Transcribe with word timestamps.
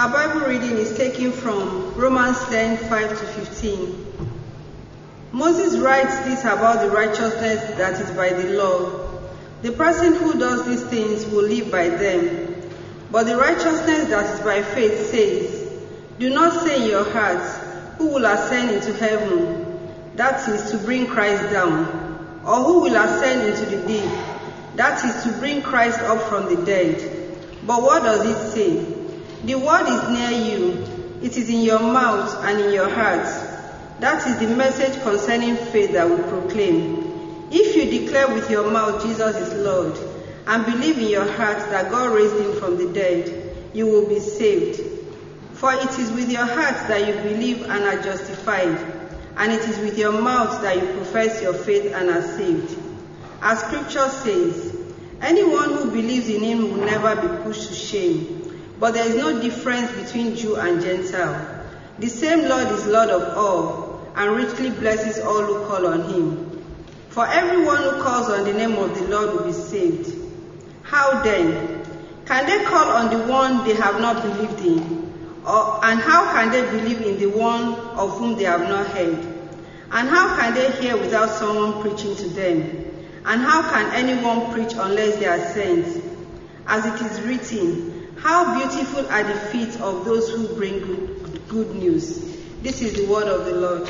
Our 0.00 0.08
Bible 0.08 0.46
reading 0.46 0.78
is 0.78 0.96
taken 0.96 1.30
from 1.30 1.92
Romans 1.92 2.42
10 2.46 2.88
5 2.88 3.08
to 3.10 3.26
15. 3.44 4.06
Moses 5.32 5.78
writes 5.78 6.18
this 6.20 6.40
about 6.40 6.80
the 6.80 6.90
righteousness 6.90 7.76
that 7.76 8.00
is 8.00 8.10
by 8.12 8.30
the 8.30 8.54
law. 8.54 9.20
The 9.60 9.72
person 9.72 10.14
who 10.14 10.38
does 10.38 10.64
these 10.64 10.82
things 10.84 11.26
will 11.26 11.42
live 11.42 11.70
by 11.70 11.90
them. 11.90 12.62
But 13.10 13.24
the 13.24 13.36
righteousness 13.36 14.08
that 14.08 14.34
is 14.34 14.40
by 14.40 14.62
faith 14.62 15.10
says, 15.10 15.70
Do 16.18 16.30
not 16.30 16.64
say 16.64 16.82
in 16.82 16.88
your 16.88 17.04
hearts, 17.04 17.58
Who 17.98 18.06
will 18.06 18.24
ascend 18.24 18.70
into 18.70 18.94
heaven? 18.94 20.16
That 20.16 20.48
is 20.48 20.70
to 20.70 20.78
bring 20.78 21.08
Christ 21.08 21.42
down. 21.52 22.40
Or 22.46 22.64
who 22.64 22.80
will 22.80 22.96
ascend 22.96 23.46
into 23.46 23.76
the 23.76 23.86
deep? 23.86 24.10
That 24.76 25.04
is 25.04 25.24
to 25.24 25.38
bring 25.38 25.60
Christ 25.60 26.00
up 26.00 26.22
from 26.22 26.46
the 26.54 26.64
dead. 26.64 27.36
But 27.66 27.82
what 27.82 28.02
does 28.02 28.24
it 28.24 28.52
say? 28.54 28.99
The 29.44 29.54
word 29.54 29.86
is 29.88 30.08
near 30.10 30.30
you. 30.30 31.18
It 31.22 31.36
is 31.36 31.48
in 31.48 31.62
your 31.62 31.80
mouth 31.80 32.44
and 32.44 32.60
in 32.60 32.72
your 32.74 32.90
heart. 32.90 33.26
That 34.00 34.26
is 34.26 34.38
the 34.38 34.54
message 34.54 35.00
concerning 35.02 35.56
faith 35.56 35.92
that 35.92 36.08
we 36.08 36.16
proclaim. 36.16 37.48
If 37.50 37.74
you 37.74 38.00
declare 38.00 38.28
with 38.28 38.50
your 38.50 38.70
mouth 38.70 39.02
Jesus 39.02 39.36
is 39.36 39.54
Lord 39.64 39.98
and 40.46 40.64
believe 40.66 40.98
in 40.98 41.08
your 41.08 41.30
heart 41.32 41.58
that 41.70 41.90
God 41.90 42.12
raised 42.12 42.36
him 42.36 42.52
from 42.60 42.76
the 42.76 42.92
dead, 42.92 43.56
you 43.72 43.86
will 43.86 44.08
be 44.08 44.20
saved. 44.20 44.80
For 45.54 45.72
it 45.72 45.98
is 45.98 46.10
with 46.12 46.30
your 46.30 46.46
heart 46.46 46.88
that 46.88 47.06
you 47.06 47.14
believe 47.30 47.62
and 47.62 47.84
are 47.84 48.02
justified, 48.02 48.78
and 49.36 49.52
it 49.52 49.60
is 49.68 49.78
with 49.78 49.98
your 49.98 50.20
mouth 50.20 50.62
that 50.62 50.76
you 50.76 50.86
profess 50.94 51.42
your 51.42 51.54
faith 51.54 51.92
and 51.94 52.08
are 52.08 52.22
saved. 52.22 52.78
As 53.42 53.60
scripture 53.60 54.08
says, 54.08 54.76
anyone 55.20 55.72
who 55.72 55.90
believes 55.90 56.28
in 56.28 56.42
him 56.42 56.70
will 56.70 56.84
never 56.84 57.16
be 57.16 57.42
pushed 57.42 57.68
to 57.68 57.74
shame. 57.74 58.39
But 58.80 58.94
there 58.94 59.06
is 59.06 59.14
no 59.14 59.40
difference 59.42 59.92
between 59.92 60.34
Jew 60.34 60.56
and 60.56 60.80
Gentile. 60.80 61.64
The 61.98 62.08
same 62.08 62.48
Lord 62.48 62.68
is 62.68 62.86
Lord 62.86 63.10
of 63.10 63.36
all, 63.36 64.10
and 64.16 64.36
richly 64.36 64.70
blesses 64.70 65.18
all 65.22 65.42
who 65.44 65.66
call 65.66 65.86
on 65.86 66.10
him. 66.10 66.64
For 67.10 67.26
everyone 67.26 67.82
who 67.82 68.02
calls 68.02 68.30
on 68.30 68.44
the 68.44 68.54
name 68.54 68.76
of 68.76 68.94
the 68.94 69.06
Lord 69.06 69.34
will 69.34 69.44
be 69.44 69.52
saved. 69.52 70.16
How 70.82 71.22
then? 71.22 71.84
Can 72.24 72.46
they 72.46 72.64
call 72.64 72.88
on 72.88 73.10
the 73.10 73.30
one 73.30 73.64
they 73.64 73.74
have 73.74 74.00
not 74.00 74.22
believed 74.22 74.60
in? 74.60 75.12
Or, 75.44 75.84
and 75.84 76.00
how 76.00 76.32
can 76.32 76.50
they 76.50 76.62
believe 76.62 77.02
in 77.02 77.18
the 77.18 77.26
one 77.26 77.74
of 77.74 78.16
whom 78.18 78.36
they 78.36 78.44
have 78.44 78.62
not 78.62 78.86
heard? 78.86 79.18
And 79.92 80.08
how 80.08 80.36
can 80.36 80.54
they 80.54 80.70
hear 80.80 80.96
without 80.96 81.28
someone 81.28 81.82
preaching 81.82 82.16
to 82.16 82.28
them? 82.30 82.86
And 83.26 83.42
how 83.42 83.60
can 83.70 83.92
anyone 83.92 84.52
preach 84.54 84.72
unless 84.74 85.16
they 85.16 85.26
are 85.26 85.52
sent? 85.52 86.02
As 86.66 86.86
it 86.86 87.06
is 87.10 87.20
written, 87.22 88.08
how 88.22 88.58
beautiful 88.58 89.06
are 89.08 89.24
the 89.24 89.40
feet 89.50 89.80
of 89.80 90.04
those 90.04 90.28
who 90.30 90.46
bring 90.54 90.78
good, 90.80 91.48
good 91.48 91.74
news. 91.74 92.36
This 92.60 92.82
is 92.82 92.92
the 92.94 93.06
word 93.10 93.26
of 93.26 93.46
the 93.46 93.54
Lord. 93.54 93.88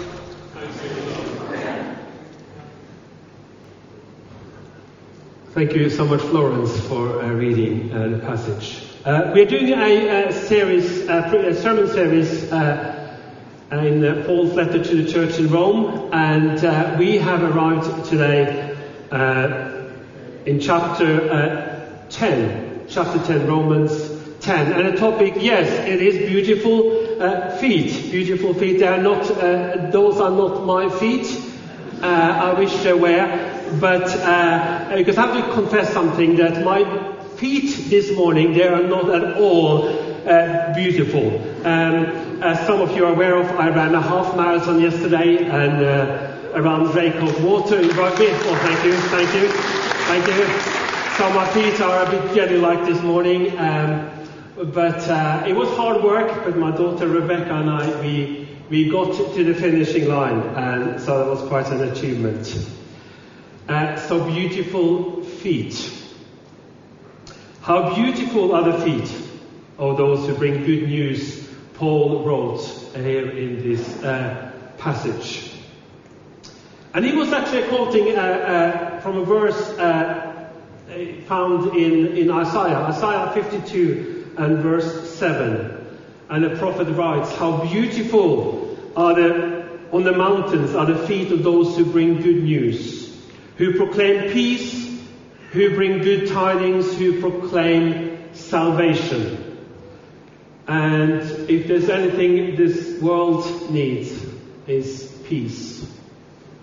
Thank 5.52 5.74
you 5.74 5.90
so 5.90 6.04
much, 6.04 6.20
Florence, 6.20 6.78
for 6.86 7.20
uh, 7.20 7.28
reading 7.32 7.92
uh, 7.92 8.06
the 8.06 8.18
passage. 8.20 8.84
Uh, 9.04 9.32
we're 9.34 9.46
doing 9.46 9.72
a, 9.72 10.28
a 10.28 10.32
series, 10.32 11.08
a 11.08 11.54
sermon 11.60 11.88
series 11.88 12.52
uh, 12.52 13.18
in 13.72 14.04
uh, 14.04 14.22
Paul's 14.26 14.54
letter 14.54 14.82
to 14.82 15.02
the 15.02 15.12
church 15.12 15.40
in 15.40 15.50
Rome, 15.50 16.10
and 16.12 16.64
uh, 16.64 16.94
we 16.96 17.18
have 17.18 17.42
arrived 17.42 18.08
today 18.08 18.76
in 20.46 20.60
chapter 20.60 22.06
10, 22.10 22.86
chapter 22.88 23.18
10, 23.18 23.48
Romans 23.48 23.99
10. 24.40 24.72
And 24.72 24.94
the 24.94 24.98
topic, 24.98 25.34
yes, 25.36 25.68
it 25.86 26.00
is 26.00 26.16
beautiful 26.28 27.22
uh, 27.22 27.56
feet. 27.58 28.10
Beautiful 28.10 28.54
feet. 28.54 28.78
They 28.78 28.86
are 28.86 29.02
not, 29.02 29.30
uh, 29.30 29.90
those 29.90 30.20
are 30.20 30.30
not 30.30 30.64
my 30.64 30.88
feet. 30.88 31.26
Uh, 32.02 32.06
I 32.06 32.58
wish 32.58 32.74
they 32.82 32.94
were. 32.94 33.78
But, 33.80 34.08
uh, 34.08 34.96
because 34.96 35.18
I 35.18 35.26
have 35.26 35.46
to 35.46 35.52
confess 35.52 35.92
something 35.92 36.36
that 36.36 36.64
my 36.64 37.12
feet 37.36 37.90
this 37.90 38.14
morning, 38.16 38.52
they 38.54 38.66
are 38.66 38.82
not 38.82 39.10
at 39.14 39.36
all 39.36 39.88
uh, 39.88 40.74
beautiful. 40.74 41.38
Um, 41.66 42.42
as 42.42 42.66
some 42.66 42.80
of 42.80 42.96
you 42.96 43.04
are 43.04 43.12
aware 43.12 43.36
of, 43.36 43.46
I 43.58 43.68
ran 43.68 43.94
a 43.94 44.00
half 44.00 44.36
marathon 44.36 44.80
yesterday 44.80 45.44
and 45.44 45.84
uh, 45.84 46.52
around 46.54 46.88
Draycote 46.88 47.40
Water 47.42 47.80
in 47.80 47.88
Rugby. 47.90 48.28
Oh, 48.28 48.58
thank 48.62 48.84
you, 48.84 48.94
thank 48.94 49.34
you, 49.34 49.48
thank 50.08 50.26
you. 50.26 50.80
So 51.16 51.30
my 51.34 51.46
feet 51.52 51.80
are 51.80 52.06
a 52.06 52.10
bit 52.10 52.34
jelly 52.34 52.56
like 52.56 52.86
this 52.86 53.02
morning. 53.02 53.58
Um, 53.58 54.19
but 54.64 55.08
uh, 55.08 55.44
it 55.46 55.54
was 55.54 55.68
hard 55.70 56.02
work, 56.02 56.44
but 56.44 56.56
my 56.56 56.70
daughter 56.70 57.08
Rebecca 57.08 57.54
and 57.54 57.70
I, 57.70 58.00
we, 58.02 58.48
we 58.68 58.90
got 58.90 59.34
to 59.34 59.44
the 59.44 59.54
finishing 59.54 60.08
line, 60.08 60.40
and 60.54 61.00
so 61.00 61.18
that 61.18 61.26
was 61.26 61.40
quite 61.48 61.66
an 61.68 61.88
achievement. 61.88 62.68
Uh, 63.68 63.96
so 63.96 64.22
beautiful 64.26 65.22
feet. 65.22 65.90
How 67.62 67.94
beautiful 67.94 68.54
are 68.54 68.70
the 68.70 68.78
feet 68.84 69.28
of 69.78 69.96
those 69.96 70.26
who 70.26 70.34
bring 70.34 70.64
good 70.64 70.88
news, 70.88 71.48
Paul 71.74 72.24
wrote 72.24 72.60
here 72.94 73.30
in 73.30 73.62
this 73.62 74.02
uh, 74.02 74.52
passage. 74.76 75.52
And 76.92 77.04
he 77.04 77.12
was 77.12 77.32
actually 77.32 77.66
quoting 77.68 78.16
uh, 78.16 78.20
uh, 78.20 79.00
from 79.00 79.18
a 79.18 79.24
verse 79.24 79.70
uh, 79.78 80.50
found 81.26 81.76
in, 81.76 82.16
in 82.16 82.30
Isaiah, 82.30 82.76
Isaiah 82.76 83.30
52 83.32 84.19
and 84.40 84.58
verse 84.58 85.18
7. 85.18 85.98
And 86.30 86.44
the 86.44 86.56
prophet 86.56 86.88
writes, 86.88 87.34
How 87.36 87.66
beautiful 87.66 88.78
are 88.96 89.14
the, 89.14 89.68
on 89.92 90.02
the 90.02 90.12
mountains 90.12 90.74
are 90.74 90.86
the 90.86 91.06
feet 91.06 91.30
of 91.30 91.42
those 91.42 91.76
who 91.76 91.84
bring 91.84 92.22
good 92.22 92.42
news, 92.42 93.14
who 93.58 93.76
proclaim 93.76 94.32
peace, 94.32 94.98
who 95.52 95.74
bring 95.74 95.98
good 95.98 96.28
tidings, 96.28 96.96
who 96.96 97.20
proclaim 97.20 98.32
salvation. 98.32 99.58
And 100.66 101.20
if 101.50 101.66
there's 101.66 101.90
anything 101.90 102.56
this 102.56 102.98
world 103.02 103.70
needs, 103.70 104.24
is 104.66 105.20
peace, 105.24 105.86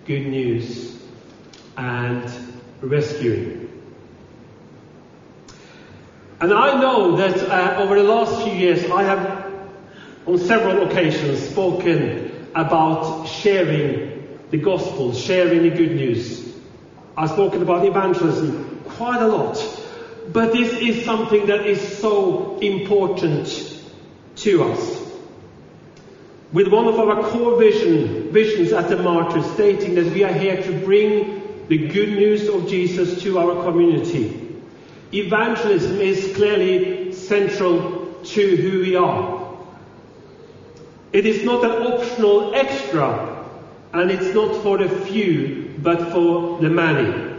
good 0.05 0.25
news, 0.25 0.99
and 1.75 2.31
rescuing. 2.81 3.66
And 6.39 6.53
I 6.53 6.79
know 6.79 7.15
that 7.15 7.37
uh, 7.49 7.81
over 7.81 7.95
the 7.95 8.03
last 8.03 8.43
few 8.43 8.53
years 8.53 8.85
I 8.91 9.03
have 9.03 9.51
on 10.27 10.37
several 10.37 10.87
occasions 10.87 11.49
spoken 11.49 12.49
about 12.53 13.25
sharing 13.25 14.37
the 14.51 14.57
gospel, 14.57 15.13
sharing 15.13 15.63
the 15.63 15.71
good 15.71 15.95
news. 15.95 16.53
I've 17.15 17.31
spoken 17.31 17.63
about 17.63 17.85
evangelism 17.85 18.81
quite 18.85 19.21
a 19.21 19.27
lot. 19.27 19.57
But 20.31 20.51
this 20.51 20.73
is 20.73 21.05
something 21.05 21.47
that 21.47 21.65
is 21.65 21.97
so 21.97 22.59
important 22.59 23.81
to 24.37 24.63
us. 24.63 25.11
With 26.53 26.67
one 26.67 26.87
of 26.87 26.99
our 26.99 27.23
core 27.29 27.57
vision, 27.57 28.31
visions 28.31 28.73
at 28.73 28.89
the 28.89 28.97
Martyrs 28.97 29.49
stating 29.53 29.95
that 29.95 30.13
we 30.13 30.23
are 30.23 30.33
here 30.33 30.61
to 30.61 30.79
bring 30.85 31.65
the 31.67 31.87
good 31.87 32.09
news 32.09 32.47
of 32.47 32.67
Jesus 32.67 33.23
to 33.23 33.39
our 33.39 33.63
community. 33.63 34.46
Evangelism 35.13 36.01
is 36.01 36.35
clearly 36.35 37.13
central 37.13 38.13
to 38.23 38.55
who 38.57 38.79
we 38.79 38.95
are. 38.95 39.57
It 41.13 41.25
is 41.25 41.43
not 41.43 41.63
an 41.63 41.93
optional 41.93 42.53
extra, 42.53 43.45
and 43.93 44.11
it's 44.11 44.33
not 44.35 44.61
for 44.61 44.77
the 44.77 44.89
few, 44.89 45.73
but 45.79 46.11
for 46.11 46.59
the 46.59 46.69
many. 46.69 47.35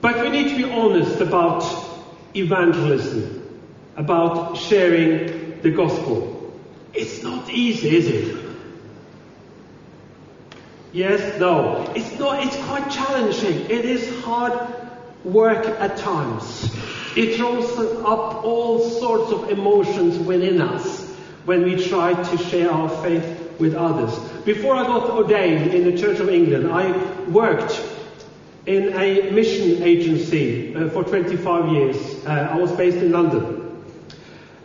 But 0.00 0.20
we 0.20 0.28
need 0.28 0.50
to 0.50 0.56
be 0.56 0.70
honest 0.70 1.20
about 1.20 1.64
evangelism, 2.36 3.60
about 3.96 4.56
sharing 4.56 5.60
the 5.62 5.70
gospel. 5.70 6.52
It's 6.92 7.22
not 7.22 7.48
easy, 7.50 7.96
is 7.96 8.06
it? 8.06 8.44
Yes, 10.92 11.40
no. 11.40 11.90
It's 11.94 12.18
not, 12.18 12.44
it's 12.44 12.56
quite 12.64 12.90
challenging. 12.90 13.70
It 13.70 13.84
is 13.84 14.22
hard 14.22 14.87
work 15.24 15.66
at 15.66 15.96
times. 15.96 16.74
It 17.16 17.36
throws 17.36 17.70
up 18.04 18.44
all 18.44 18.78
sorts 18.78 19.32
of 19.32 19.50
emotions 19.50 20.18
within 20.18 20.60
us 20.60 21.08
when 21.44 21.64
we 21.64 21.88
try 21.88 22.12
to 22.12 22.36
share 22.36 22.70
our 22.70 22.88
faith 23.02 23.56
with 23.58 23.74
others. 23.74 24.16
Before 24.44 24.76
I 24.76 24.84
got 24.84 25.10
ordained 25.10 25.74
in 25.74 25.84
the 25.84 25.98
Church 25.98 26.20
of 26.20 26.28
England, 26.28 26.70
I 26.70 26.92
worked 27.24 27.82
in 28.66 28.92
a 28.94 29.30
mission 29.30 29.82
agency 29.82 30.74
uh, 30.74 30.90
for 30.90 31.02
25 31.02 31.72
years. 31.72 32.26
Uh, 32.26 32.50
I 32.52 32.56
was 32.56 32.70
based 32.72 32.98
in 32.98 33.12
London. 33.12 33.82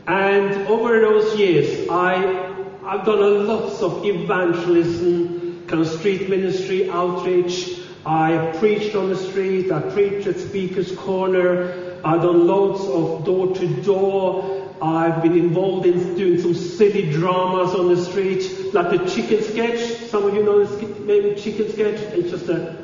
And 0.05 0.67
over 0.67 1.00
those 1.00 1.39
years, 1.39 1.88
I, 1.89 2.53
I've 2.85 3.05
done 3.05 3.47
lots 3.47 3.81
of 3.81 4.05
evangelism, 4.05 5.65
kind 5.67 5.81
of 5.81 5.88
street 5.88 6.29
ministry, 6.29 6.89
outreach, 6.89 7.82
I 8.05 8.53
preached 8.59 8.95
on 8.95 9.09
the 9.09 9.15
street, 9.15 9.71
I 9.71 9.79
preached 9.79 10.27
at 10.27 10.38
Speaker's 10.38 10.91
Corner, 10.94 12.00
I've 12.03 12.21
done 12.21 12.47
loads 12.47 12.81
of 12.81 13.25
door 13.25 13.55
to 13.55 13.81
door, 13.81 14.63
I've 14.81 15.23
been 15.23 15.38
involved 15.38 15.85
in 15.85 16.15
doing 16.15 16.41
some 16.41 16.53
silly 16.53 17.09
dramas 17.09 17.73
on 17.73 17.88
the 17.88 18.03
street, 18.03 18.73
like 18.73 18.89
the 18.89 19.09
chicken 19.09 19.41
sketch. 19.41 19.79
Some 20.09 20.25
of 20.25 20.33
you 20.33 20.44
know 20.44 20.65
the 20.65 21.00
maybe 21.01 21.39
chicken 21.39 21.71
sketch. 21.71 22.01
It's 22.13 22.31
just 22.31 22.50
a, 22.50 22.75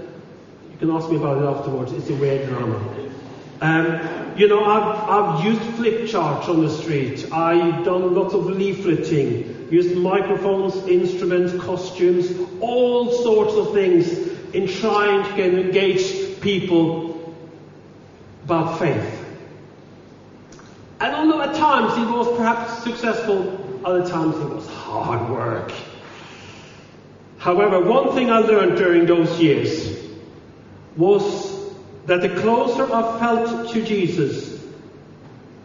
you 0.71 0.77
can 0.77 0.91
ask 0.91 1.09
me 1.09 1.17
about 1.17 1.41
it 1.41 1.45
afterwards. 1.45 1.91
It's 1.91 2.09
a 2.09 2.15
weird 2.15 2.47
drama. 2.47 2.79
Um, 3.59 4.37
you 4.37 4.47
know, 4.47 4.63
I've, 4.63 5.09
I've 5.09 5.45
used 5.45 5.61
flip 5.75 6.07
charts 6.07 6.47
on 6.47 6.61
the 6.61 6.69
street. 6.69 7.29
I've 7.33 7.83
done 7.83 8.15
lots 8.15 8.33
of 8.33 8.43
leafleting, 8.43 9.69
used 9.69 9.97
microphones, 9.97 10.75
instruments, 10.87 11.61
costumes, 11.61 12.31
all 12.61 13.11
sorts 13.11 13.55
of 13.55 13.73
things 13.73 14.28
in 14.53 14.67
trying 14.67 15.23
to 15.35 15.67
engage 15.67 16.39
people 16.41 17.35
about 18.43 18.79
faith. 18.79 19.15
And 20.99 21.15
although 21.15 21.41
at 21.41 21.55
times 21.55 21.93
it 21.97 22.11
was 22.11 22.35
perhaps 22.37 22.83
successful, 22.83 23.81
other 23.85 24.07
times 24.07 24.35
it 24.35 24.49
was 24.49 24.67
hard 24.67 25.29
work. 25.29 25.71
However, 27.37 27.79
one 27.79 28.13
thing 28.13 28.29
I 28.29 28.39
learned 28.39 28.77
during 28.77 29.05
those 29.05 29.39
years 29.39 29.97
was 30.97 31.73
that 32.05 32.21
the 32.21 32.29
closer 32.41 32.91
I 32.91 33.19
felt 33.19 33.71
to 33.71 33.83
Jesus, 33.83 34.61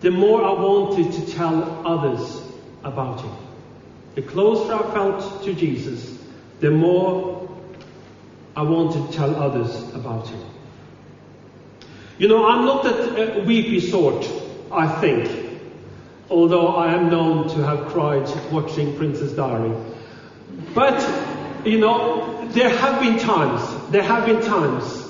the 0.01 0.11
more 0.11 0.45
I 0.45 0.53
wanted 0.53 1.13
to 1.13 1.33
tell 1.33 1.83
others 1.87 2.43
about 2.85 3.23
him. 3.23 3.33
The 4.15 4.23
closer 4.23 4.75
I 4.75 4.83
felt 4.93 5.43
to 5.45 5.55
Jesus, 5.55 6.19
the 6.61 6.71
more 6.71 7.34
I 8.56 8.62
wanted 8.62 9.11
to 9.11 9.17
tell 9.17 9.35
others 9.37 9.95
about 9.95 10.29
him. 10.29 10.41
You 12.19 12.29
know, 12.29 12.47
I'm 12.47 12.65
not 12.65 12.85
that 12.85 13.39
uh, 13.41 13.45
weepy 13.45 13.81
sort 13.81 14.25
I 14.71 14.89
think, 15.01 15.61
although 16.31 16.69
I 16.69 16.95
am 16.95 17.11
known 17.11 17.49
to 17.51 17.65
have 17.65 17.87
cried 17.87 18.29
watching 18.53 18.97
Princess 18.97 19.33
Diary. 19.33 19.75
But, 20.75 21.01
you 21.65 21.79
know, 21.79 22.47
there 22.49 22.69
have 22.69 23.01
been 23.01 23.19
times, 23.19 23.91
there 23.91 24.03
have 24.03 24.27
been 24.27 24.41
times, 24.41 25.09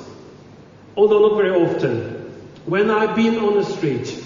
although 0.96 1.28
not 1.28 1.36
very 1.36 1.50
often, 1.50 2.32
when 2.66 2.90
I've 2.90 3.14
been 3.14 3.38
on 3.38 3.54
the 3.54 3.64
street 3.64 4.22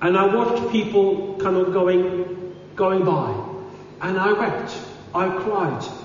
and 0.00 0.16
I 0.16 0.34
watched 0.34 0.72
people 0.72 1.36
kind 1.38 1.56
of 1.56 1.72
going, 1.72 2.54
going 2.76 3.04
by 3.04 3.32
and 4.00 4.18
I 4.18 4.32
wept, 4.32 4.78
I 5.14 5.28
cried. 5.28 6.03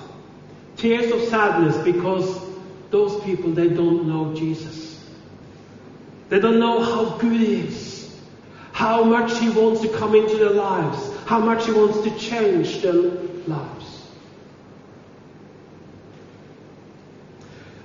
Tears 0.80 1.12
of 1.12 1.22
sadness 1.30 1.78
because 1.84 2.42
those 2.90 3.24
people, 3.24 3.52
they 3.52 3.70
don't 3.70 4.08
know 4.08 4.34
Jesus. 4.34 5.04
They 6.30 6.40
don't 6.40 6.60
know 6.60 6.82
how 6.82 7.18
good 7.18 7.40
he 7.40 7.62
is 7.62 8.00
how 8.80 9.04
much 9.04 9.38
He 9.40 9.50
wants 9.50 9.82
to 9.82 9.90
come 9.90 10.16
into 10.16 10.38
their 10.38 10.52
lives, 10.52 11.14
how 11.26 11.38
much 11.38 11.66
He 11.66 11.72
wants 11.74 12.00
to 12.04 12.18
change 12.18 12.82
their 12.82 12.94
lives. 12.94 14.08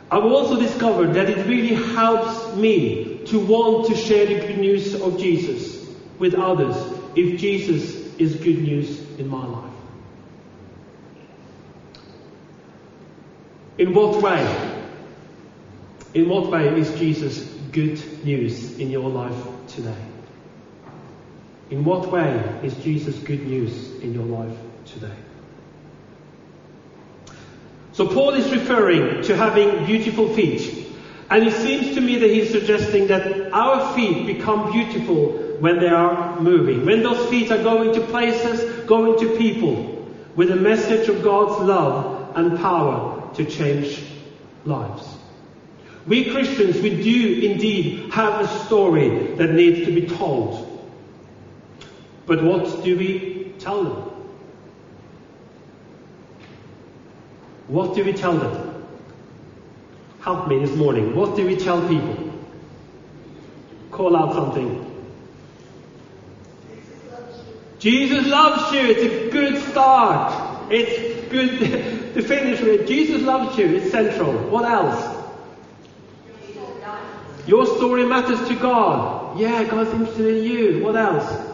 I've 0.08 0.22
also 0.22 0.56
discovered 0.56 1.14
that 1.14 1.28
it 1.28 1.44
really 1.48 1.74
helps 1.74 2.54
me 2.54 3.24
to 3.26 3.44
want 3.44 3.88
to 3.88 3.96
share 3.96 4.24
the 4.24 4.46
good 4.46 4.58
news 4.58 4.94
of 5.00 5.18
Jesus 5.18 5.84
with 6.20 6.34
others 6.34 6.76
if 7.16 7.40
Jesus 7.40 7.96
is 8.18 8.36
good 8.36 8.62
news 8.62 9.00
in 9.18 9.26
my 9.26 9.44
life. 9.44 9.73
In 13.76 13.92
what 13.92 14.22
way? 14.22 14.82
In 16.14 16.28
what 16.28 16.50
way 16.50 16.78
is 16.78 16.94
Jesus 16.94 17.42
good 17.72 18.24
news 18.24 18.78
in 18.78 18.90
your 18.90 19.10
life 19.10 19.36
today? 19.66 19.96
In 21.70 21.84
what 21.84 22.12
way 22.12 22.60
is 22.62 22.74
Jesus 22.76 23.18
good 23.18 23.44
news 23.46 23.90
in 24.00 24.14
your 24.14 24.24
life 24.24 24.56
today? 24.84 25.16
So 27.92 28.06
Paul 28.06 28.34
is 28.34 28.50
referring 28.52 29.22
to 29.24 29.36
having 29.36 29.86
beautiful 29.86 30.28
feet. 30.28 30.86
And 31.30 31.44
it 31.44 31.52
seems 31.54 31.94
to 31.94 32.00
me 32.00 32.18
that 32.18 32.30
he's 32.30 32.50
suggesting 32.50 33.08
that 33.08 33.52
our 33.52 33.94
feet 33.94 34.26
become 34.26 34.70
beautiful 34.70 35.32
when 35.58 35.80
they 35.80 35.88
are 35.88 36.40
moving. 36.40 36.84
When 36.86 37.02
those 37.02 37.28
feet 37.28 37.50
are 37.50 37.62
going 37.62 37.92
to 37.94 38.00
places, 38.06 38.84
going 38.86 39.18
to 39.20 39.36
people 39.36 40.08
with 40.36 40.50
a 40.52 40.56
message 40.56 41.08
of 41.08 41.22
God's 41.24 41.60
love 41.62 42.36
and 42.36 42.58
power 42.58 43.13
to 43.36 43.44
change 43.44 44.02
lives. 44.64 45.06
We 46.06 46.30
Christians, 46.30 46.80
we 46.80 47.02
do 47.02 47.50
indeed 47.50 48.12
have 48.12 48.40
a 48.40 48.48
story 48.66 49.34
that 49.36 49.52
needs 49.52 49.86
to 49.86 49.92
be 49.92 50.06
told. 50.06 50.70
But 52.26 52.42
what 52.42 52.84
do 52.84 52.96
we 52.96 53.52
tell 53.58 53.84
them? 53.84 54.10
What 57.68 57.94
do 57.94 58.04
we 58.04 58.12
tell 58.12 58.36
them? 58.36 58.86
Help 60.20 60.48
me 60.48 60.58
this 60.58 60.76
morning. 60.76 61.14
What 61.14 61.36
do 61.36 61.46
we 61.46 61.56
tell 61.56 61.86
people? 61.88 62.32
Call 63.90 64.16
out 64.16 64.34
something. 64.34 64.90
Jesus 67.78 68.26
loves 68.26 68.72
you. 68.72 68.80
It's 68.80 69.02
a 69.02 69.30
good 69.30 69.60
start. 69.70 70.70
It's 70.70 71.30
good 71.30 72.00
to 72.14 72.22
finish 72.22 72.60
with. 72.60 72.86
Jesus 72.86 73.22
loves 73.22 73.58
you. 73.58 73.66
It's 73.66 73.90
central. 73.90 74.32
What 74.48 74.64
else? 74.64 75.22
Your 77.46 77.66
story 77.66 78.06
matters 78.06 78.46
to 78.48 78.54
God. 78.54 79.38
Yeah, 79.38 79.64
God's 79.64 79.90
interested 79.90 80.36
in 80.36 80.44
you. 80.44 80.82
What 80.82 80.96
else? 80.96 81.50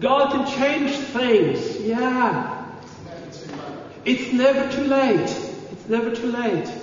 God 0.00 0.32
can 0.32 0.56
change 0.56 0.92
things. 0.92 1.80
Yeah. 1.80 2.64
It's 4.04 4.32
never 4.32 4.72
too 4.72 4.84
late. 4.84 5.30
It's 5.70 5.88
never 5.88 6.14
too 6.14 6.32
late. 6.32 6.81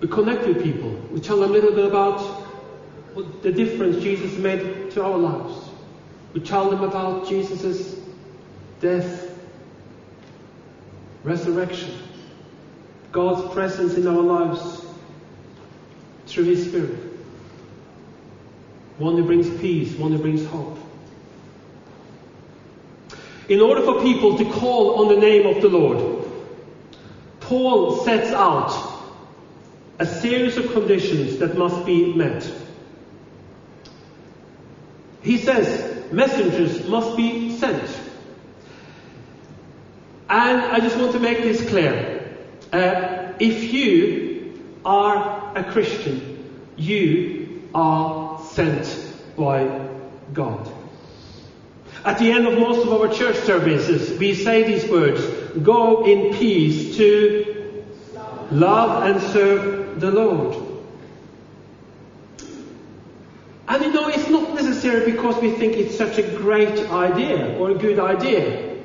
We 0.00 0.08
connect 0.08 0.46
with 0.46 0.62
people. 0.62 0.90
We 1.12 1.20
tell 1.20 1.38
them 1.40 1.50
a 1.50 1.52
little 1.52 1.72
bit 1.72 1.86
about 1.86 2.46
the 3.42 3.52
difference 3.52 4.02
Jesus 4.02 4.36
made 4.38 4.90
to 4.92 5.04
our 5.04 5.16
lives. 5.16 5.68
We 6.32 6.40
tell 6.40 6.70
them 6.70 6.82
about 6.82 7.28
Jesus' 7.28 8.00
death, 8.80 9.30
resurrection. 11.22 11.94
God's 13.12 13.52
presence 13.52 13.94
in 13.94 14.06
our 14.06 14.22
lives 14.22 14.84
through 16.26 16.44
His 16.44 16.64
Spirit. 16.64 16.96
One 18.98 19.16
who 19.16 19.24
brings 19.24 19.50
peace, 19.60 19.92
one 19.94 20.12
who 20.12 20.18
brings 20.18 20.46
hope. 20.46 20.78
In 23.48 23.60
order 23.60 23.82
for 23.82 24.00
people 24.00 24.38
to 24.38 24.44
call 24.44 25.00
on 25.00 25.14
the 25.14 25.20
name 25.20 25.44
of 25.46 25.60
the 25.60 25.68
Lord, 25.68 26.24
Paul 27.40 28.04
sets 28.04 28.30
out 28.30 28.89
a 30.00 30.06
series 30.06 30.56
of 30.56 30.72
conditions 30.72 31.36
that 31.40 31.58
must 31.58 31.84
be 31.84 32.14
met. 32.14 32.50
He 35.20 35.36
says 35.36 36.10
messengers 36.10 36.88
must 36.88 37.18
be 37.18 37.54
sent. 37.58 38.00
And 40.30 40.62
I 40.62 40.80
just 40.80 40.96
want 40.96 41.12
to 41.12 41.20
make 41.20 41.42
this 41.42 41.68
clear. 41.68 42.34
Uh, 42.72 43.34
if 43.38 43.74
you 43.74 44.58
are 44.86 45.52
a 45.54 45.70
Christian, 45.70 46.48
you 46.76 47.68
are 47.74 48.42
sent 48.42 49.14
by 49.36 49.86
God. 50.32 50.72
At 52.06 52.18
the 52.18 52.32
end 52.32 52.46
of 52.46 52.58
most 52.58 52.86
of 52.86 52.92
our 52.94 53.12
church 53.12 53.36
services, 53.36 54.18
we 54.18 54.34
say 54.34 54.62
these 54.62 54.90
words 54.90 55.22
Go 55.62 56.06
in 56.06 56.34
peace 56.38 56.96
to 56.96 57.84
love 58.50 59.02
and 59.02 59.20
serve 59.20 59.79
the 59.98 60.10
Lord. 60.10 60.56
And 63.68 63.84
you 63.84 63.92
know, 63.92 64.08
it's 64.08 64.28
not 64.28 64.54
necessarily 64.54 65.12
because 65.12 65.40
we 65.40 65.52
think 65.52 65.74
it's 65.74 65.96
such 65.96 66.18
a 66.18 66.22
great 66.22 66.90
idea 66.90 67.56
or 67.58 67.70
a 67.70 67.74
good 67.74 67.98
idea, 67.98 68.76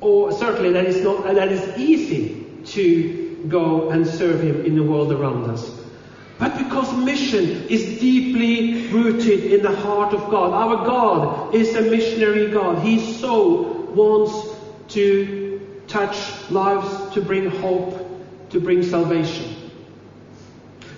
or 0.00 0.32
certainly 0.32 0.72
that 0.72 0.86
it's 0.86 1.00
not 1.00 1.24
that 1.24 1.50
is 1.50 1.78
easy 1.78 2.46
to 2.66 3.44
go 3.48 3.90
and 3.90 4.06
serve 4.06 4.40
Him 4.40 4.64
in 4.64 4.76
the 4.76 4.82
world 4.82 5.12
around 5.12 5.50
us. 5.50 5.68
But 6.38 6.56
because 6.56 6.92
mission 6.96 7.68
is 7.68 8.00
deeply 8.00 8.88
rooted 8.88 9.52
in 9.52 9.62
the 9.62 9.74
heart 9.74 10.12
of 10.12 10.30
God. 10.30 10.52
Our 10.52 10.84
God 10.86 11.54
is 11.54 11.74
a 11.76 11.82
missionary 11.82 12.50
God. 12.50 12.82
He 12.84 12.98
so 12.98 13.62
wants 13.94 14.56
to 14.94 15.60
touch 15.86 16.50
lives, 16.50 17.14
to 17.14 17.20
bring 17.20 17.48
hope, 17.48 18.50
to 18.50 18.60
bring 18.60 18.82
salvation. 18.82 19.51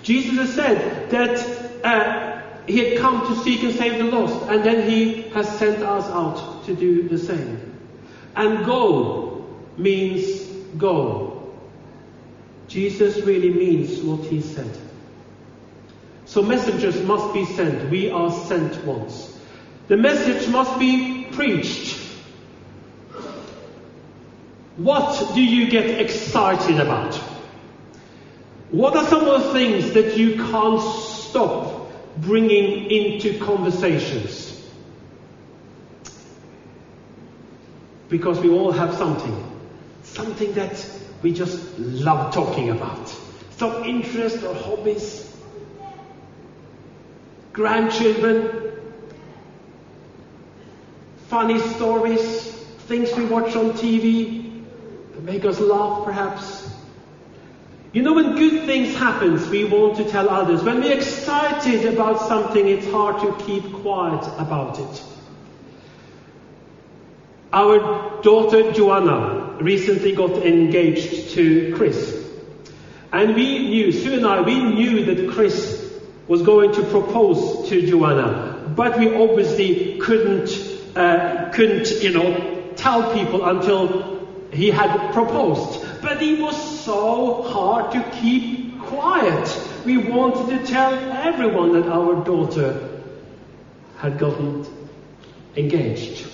Jesus 0.05 0.37
has 0.37 0.53
said 0.53 1.09
that 1.09 1.83
uh, 1.83 2.41
He 2.67 2.77
had 2.77 2.99
come 2.99 3.25
to 3.27 3.35
seek 3.43 3.63
and 3.63 3.73
save 3.73 3.97
the 3.97 4.05
lost, 4.05 4.49
and 4.49 4.63
then 4.63 4.87
He 4.87 5.23
has 5.33 5.57
sent 5.57 5.81
us 5.81 6.05
out 6.05 6.63
to 6.65 6.75
do 6.75 7.09
the 7.09 7.17
same. 7.17 7.73
And 8.35 8.65
go 8.65 9.47
means 9.77 10.43
go, 10.77 11.53
Jesus 12.67 13.17
really 13.25 13.51
means 13.51 14.01
what 14.01 14.25
he 14.25 14.41
said. 14.41 14.77
So 16.25 16.41
messengers 16.41 17.01
must 17.01 17.33
be 17.33 17.45
sent. 17.45 17.89
We 17.89 18.09
are 18.11 18.31
sent 18.31 18.83
ones. 18.83 19.39
The 19.87 19.97
message 19.97 20.49
must 20.49 20.77
be 20.79 21.27
preached. 21.31 21.99
What 24.77 25.33
do 25.35 25.43
you 25.43 25.69
get 25.69 26.01
excited 26.01 26.79
about? 26.79 27.19
What 28.75 28.93
are 28.97 29.05
some 29.05 29.25
of 29.25 29.41
the 29.41 29.53
things 29.53 29.93
that 29.93 30.17
you 30.17 30.35
can't 30.35 30.81
stop 30.81 31.89
bringing 32.17 32.91
into 32.91 33.39
conversations? 33.39 34.51
Because 38.09 38.41
we 38.41 38.49
all 38.49 38.73
have 38.73 38.93
something. 38.95 39.33
Something 40.03 40.51
that 40.55 40.85
we 41.21 41.31
just 41.31 41.79
love 41.79 42.33
talking 42.33 42.69
about. 42.69 43.07
Some 43.51 43.85
interest 43.85 44.43
or 44.43 44.53
hobbies. 44.53 45.33
Grandchildren. 47.53 48.73
Funny 51.29 51.59
stories. 51.59 52.51
Things 52.89 53.15
we 53.15 53.23
watch 53.23 53.55
on 53.55 53.71
TV 53.71 54.61
that 55.13 55.23
make 55.23 55.45
us 55.45 55.61
laugh 55.61 56.03
perhaps. 56.03 56.64
You 57.95 58.01
know, 58.01 58.11
when 58.11 58.35
good 58.35 58.65
things 58.65 58.93
happen, 58.93 59.49
we 59.49 59.63
want 59.63 59.95
to 59.95 60.03
tell 60.03 60.27
others. 60.27 60.61
When 60.61 60.81
we're 60.81 60.97
excited 60.97 61.85
about 61.93 62.27
something, 62.27 62.67
it's 62.67 62.85
hard 62.91 63.21
to 63.21 63.45
keep 63.45 63.71
quiet 63.71 64.21
about 64.37 64.79
it. 64.79 65.03
Our 67.53 68.21
daughter 68.21 68.73
Joanna 68.73 69.55
recently 69.61 70.13
got 70.13 70.45
engaged 70.45 71.35
to 71.35 71.73
Chris. 71.77 72.21
And 73.13 73.33
we 73.33 73.69
knew, 73.69 73.93
Sue 73.93 74.15
and 74.15 74.25
I, 74.25 74.41
we 74.41 74.61
knew 74.61 75.05
that 75.05 75.31
Chris 75.33 75.89
was 76.27 76.41
going 76.41 76.73
to 76.73 76.83
propose 76.83 77.69
to 77.69 77.87
Joanna. 77.87 78.73
But 78.75 78.99
we 78.99 79.15
obviously 79.15 79.99
couldn't, 79.99 80.49
uh, 80.97 81.49
couldn't, 81.53 82.03
you 82.03 82.11
know, 82.11 82.73
tell 82.75 83.13
people 83.13 83.45
until 83.45 84.27
he 84.51 84.69
had 84.69 85.13
proposed. 85.13 85.94
But 86.05 86.21
it 86.21 86.39
was 86.39 86.55
so 86.85 87.41
hard 87.41 87.91
to 87.93 88.11
keep 88.11 88.79
quiet. 88.79 89.59
We 89.87 89.97
wanted 89.97 90.59
to 90.59 90.63
tell 90.71 90.93
everyone 90.93 91.73
that 91.73 91.87
our 91.91 92.23
daughter 92.23 93.01
had 93.97 94.19
gotten 94.19 94.67
engaged. 95.55 96.27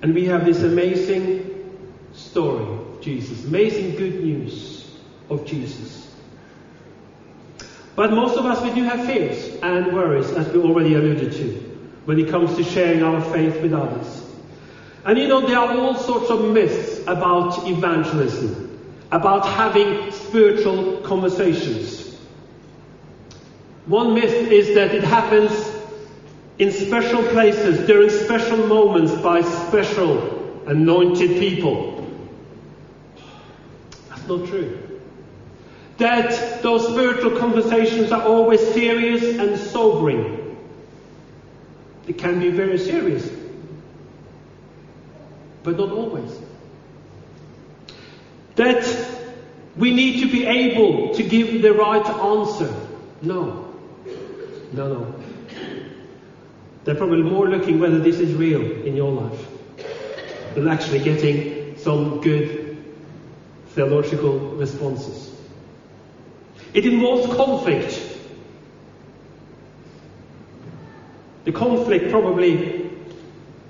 And 0.00 0.14
we 0.14 0.24
have 0.24 0.46
this 0.46 0.62
amazing 0.62 1.76
story 2.14 2.64
of 2.64 3.02
Jesus, 3.02 3.44
amazing 3.44 3.96
good 3.96 4.24
news 4.24 4.90
of 5.28 5.44
Jesus. 5.44 6.10
But 7.96 8.12
most 8.12 8.38
of 8.38 8.46
us, 8.46 8.62
we 8.62 8.74
do 8.74 8.84
have 8.84 9.04
fears 9.04 9.60
and 9.62 9.92
worries, 9.92 10.30
as 10.30 10.48
we 10.48 10.60
already 10.62 10.94
alluded 10.94 11.32
to, 11.32 11.48
when 12.06 12.18
it 12.18 12.30
comes 12.30 12.56
to 12.56 12.64
sharing 12.64 13.02
our 13.02 13.20
faith 13.30 13.60
with 13.60 13.74
others. 13.74 14.29
And 15.04 15.18
you 15.18 15.28
know, 15.28 15.46
there 15.46 15.58
are 15.58 15.76
all 15.76 15.94
sorts 15.94 16.30
of 16.30 16.52
myths 16.52 17.00
about 17.06 17.66
evangelism, 17.66 18.78
about 19.10 19.46
having 19.46 20.12
spiritual 20.12 20.98
conversations. 20.98 22.18
One 23.86 24.14
myth 24.14 24.32
is 24.32 24.74
that 24.74 24.94
it 24.94 25.02
happens 25.02 25.50
in 26.58 26.70
special 26.70 27.22
places, 27.22 27.86
during 27.86 28.10
special 28.10 28.58
moments, 28.66 29.12
by 29.22 29.40
special 29.40 30.62
anointed 30.66 31.38
people. 31.38 32.06
That's 34.10 34.26
not 34.28 34.46
true. 34.46 35.00
That 35.96 36.62
those 36.62 36.86
spiritual 36.86 37.38
conversations 37.38 38.12
are 38.12 38.22
always 38.22 38.60
serious 38.60 39.38
and 39.38 39.58
sobering. 39.58 40.58
They 42.04 42.12
can 42.12 42.40
be 42.40 42.50
very 42.50 42.78
serious, 42.78 43.30
but 45.62 45.76
not 45.76 45.90
always. 45.90 46.38
That 48.56 48.84
we 49.76 49.92
need 49.92 50.20
to 50.20 50.30
be 50.30 50.46
able 50.46 51.14
to 51.14 51.22
give 51.22 51.62
the 51.62 51.72
right 51.72 52.06
answer. 52.06 52.74
No. 53.22 53.72
No, 54.72 54.88
no. 54.88 55.14
They're 56.84 56.94
probably 56.94 57.22
more 57.22 57.48
looking 57.48 57.78
whether 57.78 57.98
this 57.98 58.18
is 58.18 58.34
real 58.34 58.62
in 58.62 58.96
your 58.96 59.12
life 59.12 59.46
than 60.54 60.68
actually 60.68 61.00
getting 61.00 61.76
some 61.76 62.20
good 62.20 62.84
theological 63.68 64.38
responses. 64.38 65.34
It 66.74 66.86
involves 66.86 67.34
conflict. 67.34 68.06
The 71.44 71.52
conflict 71.52 72.10
probably 72.10 72.90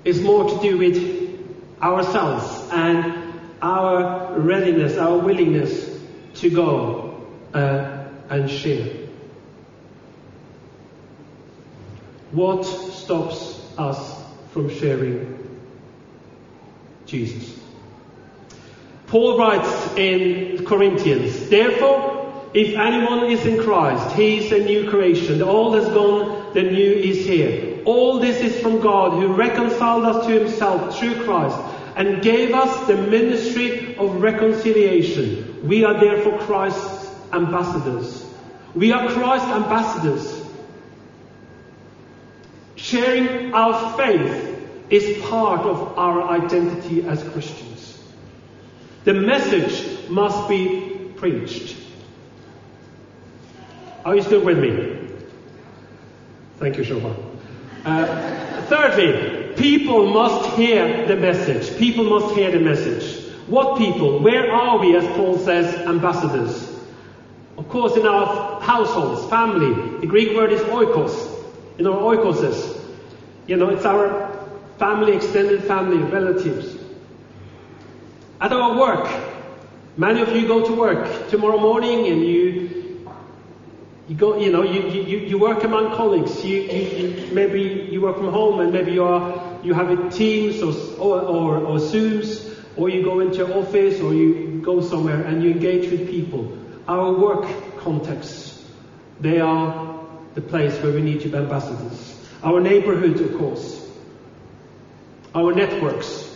is 0.03 0.21
more 0.21 0.49
to 0.49 0.61
do 0.61 0.77
with 0.77 1.20
ourselves 1.81 2.69
and 2.71 3.31
our 3.61 4.39
readiness, 4.39 4.97
our 4.97 5.17
willingness 5.17 5.99
to 6.35 6.49
go 6.49 7.27
uh, 7.53 8.05
and 8.29 8.49
share. 8.49 8.87
What 12.31 12.63
stops 12.63 13.59
us 13.77 14.23
from 14.51 14.69
sharing 14.69 15.37
Jesus? 17.05 17.59
Paul 19.07 19.37
writes 19.37 19.97
in 19.97 20.65
Corinthians, 20.65 21.49
Therefore, 21.49 22.49
if 22.53 22.77
anyone 22.77 23.25
is 23.25 23.45
in 23.45 23.61
Christ, 23.61 24.15
he 24.15 24.37
is 24.37 24.51
a 24.51 24.63
new 24.63 24.89
creation. 24.89 25.39
The 25.39 25.45
old 25.45 25.75
has 25.75 25.89
gone, 25.89 26.53
the 26.53 26.63
new 26.63 26.91
is 26.93 27.25
here. 27.25 27.81
All 27.83 28.19
this 28.19 28.37
is 28.37 28.61
from 28.61 28.79
God 28.79 29.13
who 29.13 29.33
reconciled 29.33 30.05
us 30.05 30.25
to 30.25 30.39
himself 30.39 30.97
through 30.97 31.25
Christ 31.25 31.57
and 31.95 32.21
gave 32.21 32.53
us 32.53 32.87
the 32.87 32.95
ministry 32.95 33.95
of 33.97 34.21
reconciliation. 34.21 35.67
We 35.67 35.83
are 35.83 35.99
therefore 35.99 36.39
Christ's 36.39 37.11
ambassadors. 37.31 38.25
We 38.75 38.91
are 38.91 39.09
Christ's 39.09 39.49
ambassadors. 39.49 40.45
Sharing 42.75 43.53
our 43.53 43.97
faith 43.97 44.47
is 44.89 45.21
part 45.23 45.61
of 45.61 45.97
our 45.97 46.29
identity 46.29 47.03
as 47.03 47.23
Christians. 47.29 48.01
The 49.03 49.13
message 49.13 50.09
must 50.09 50.49
be 50.49 51.11
preached. 51.15 51.77
Are 54.03 54.15
you 54.15 54.21
still 54.21 54.43
with 54.43 54.59
me? 54.59 54.97
Thank 56.57 56.77
you, 56.77 56.83
Shobha. 56.83 57.15
Uh, 57.85 58.61
thirdly, 58.63 59.40
people 59.55 60.11
must 60.11 60.57
hear 60.57 61.07
the 61.07 61.15
message. 61.15 61.77
People 61.77 62.05
must 62.05 62.35
hear 62.35 62.51
the 62.51 62.59
message. 62.59 63.31
What 63.47 63.77
people? 63.77 64.19
Where 64.19 64.51
are 64.51 64.77
we, 64.77 64.95
as 64.95 65.05
Paul 65.15 65.37
says, 65.37 65.73
ambassadors? 65.87 66.69
Of 67.57 67.69
course, 67.69 67.95
in 67.95 68.05
our 68.05 68.61
households, 68.61 69.29
family. 69.29 69.99
The 69.99 70.07
Greek 70.07 70.35
word 70.35 70.51
is 70.51 70.61
oikos. 70.61 71.43
In 71.77 71.87
our 71.87 71.97
oikoses. 71.97 72.79
You 73.47 73.57
know, 73.57 73.69
it's 73.69 73.85
our 73.85 74.31
family, 74.77 75.15
extended 75.15 75.63
family, 75.63 75.97
relatives. 75.97 76.77
At 78.39 78.51
our 78.51 78.79
work, 78.79 79.07
many 79.97 80.21
of 80.21 80.29
you 80.35 80.47
go 80.47 80.65
to 80.65 80.73
work 80.73 81.29
tomorrow 81.29 81.59
morning 81.59 82.07
and 82.07 82.25
you 82.25 82.70
you 84.11 84.17
go, 84.17 84.37
you 84.37 84.51
know, 84.51 84.61
you, 84.61 84.89
you, 84.89 85.19
you 85.19 85.37
work 85.37 85.63
among 85.63 85.95
colleagues. 85.95 86.43
You, 86.43 86.63
you, 86.63 86.81
you, 86.97 87.33
maybe 87.33 87.87
you 87.89 88.01
work 88.01 88.17
from 88.17 88.27
home 88.27 88.59
and 88.59 88.73
maybe 88.73 88.91
you 88.91 89.05
are, 89.05 89.57
you 89.63 89.73
have 89.73 89.89
a 89.89 90.09
Teams 90.09 90.61
or, 90.61 90.73
or, 90.99 91.21
or, 91.21 91.57
or 91.59 91.77
Zooms 91.77 92.61
or 92.75 92.89
you 92.89 93.03
go 93.05 93.21
into 93.21 93.37
your 93.37 93.53
office 93.53 94.01
or 94.01 94.13
you 94.13 94.59
go 94.65 94.81
somewhere 94.81 95.21
and 95.21 95.41
you 95.41 95.51
engage 95.51 95.89
with 95.89 96.09
people. 96.09 96.57
Our 96.89 97.13
work 97.13 97.47
contexts, 97.77 98.69
they 99.21 99.39
are 99.39 100.05
the 100.35 100.41
place 100.41 100.77
where 100.83 100.91
we 100.91 101.01
need 101.01 101.21
to 101.21 101.29
be 101.29 101.37
ambassadors. 101.37 102.19
Our 102.43 102.59
neighborhood, 102.59 103.21
of 103.21 103.37
course. 103.37 103.89
Our 105.33 105.53
networks. 105.53 106.27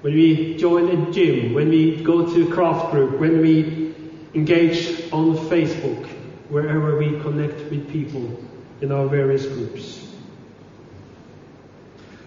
When 0.00 0.14
we 0.14 0.56
join 0.56 0.88
a 0.88 1.12
gym, 1.12 1.52
when 1.52 1.68
we 1.68 2.02
go 2.02 2.24
to 2.24 2.48
a 2.48 2.50
craft 2.50 2.90
group, 2.90 3.20
when 3.20 3.42
we 3.42 3.94
engage 4.32 5.12
on 5.12 5.36
Facebook, 5.36 6.08
wherever 6.48 6.96
we 6.96 7.20
connect 7.20 7.70
with 7.70 7.90
people 7.90 8.42
in 8.80 8.92
our 8.92 9.06
various 9.06 9.46
groups. 9.46 10.06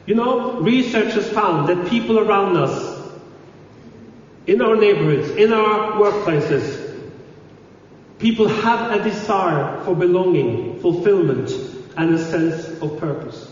You 0.05 0.15
know, 0.15 0.59
research 0.59 1.13
has 1.13 1.29
found 1.29 1.69
that 1.69 1.89
people 1.89 2.19
around 2.19 2.57
us, 2.57 2.99
in 4.47 4.61
our 4.61 4.75
neighborhoods, 4.75 5.29
in 5.31 5.53
our 5.53 5.93
workplaces, 5.93 6.99
people 8.17 8.47
have 8.47 8.99
a 8.99 9.03
desire 9.03 9.83
for 9.83 9.95
belonging, 9.95 10.79
fulfillment, 10.79 11.51
and 11.97 12.15
a 12.15 12.17
sense 12.17 12.81
of 12.81 12.99
purpose. 12.99 13.51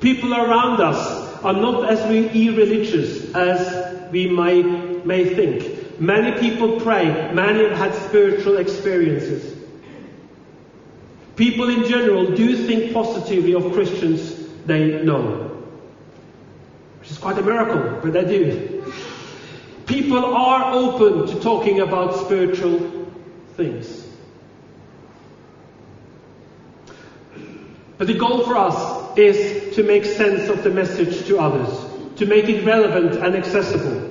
People 0.00 0.34
around 0.34 0.80
us 0.80 1.42
are 1.42 1.52
not 1.52 1.90
as 1.90 2.00
irreligious 2.34 3.34
as 3.34 4.10
we 4.10 4.28
may, 4.28 4.62
may 4.62 5.34
think. 5.34 5.77
Many 5.98 6.38
people 6.38 6.80
pray, 6.80 7.32
many 7.32 7.68
have 7.68 7.76
had 7.76 7.94
spiritual 7.94 8.58
experiences. 8.58 9.56
People 11.34 11.68
in 11.68 11.88
general 11.88 12.34
do 12.34 12.56
think 12.66 12.92
positively 12.92 13.54
of 13.54 13.72
Christians 13.72 14.48
they 14.66 15.02
know. 15.02 15.56
Which 17.00 17.10
is 17.10 17.18
quite 17.18 17.38
a 17.38 17.42
miracle, 17.42 18.00
but 18.02 18.12
they 18.12 18.24
do. 18.24 18.92
People 19.86 20.24
are 20.24 20.72
open 20.72 21.26
to 21.28 21.40
talking 21.40 21.80
about 21.80 22.14
spiritual 22.26 23.08
things. 23.56 24.06
But 27.96 28.06
the 28.06 28.14
goal 28.14 28.44
for 28.44 28.56
us 28.56 29.18
is 29.18 29.74
to 29.74 29.82
make 29.82 30.04
sense 30.04 30.48
of 30.48 30.62
the 30.62 30.70
message 30.70 31.26
to 31.26 31.38
others, 31.40 31.68
to 32.16 32.26
make 32.26 32.48
it 32.48 32.64
relevant 32.64 33.16
and 33.16 33.34
accessible. 33.34 34.07